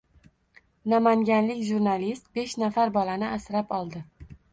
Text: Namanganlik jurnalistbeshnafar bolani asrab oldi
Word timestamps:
Namanganlik 0.93 1.61
jurnalistbeshnafar 1.67 2.95
bolani 2.97 3.29
asrab 3.35 3.75
oldi 3.79 4.03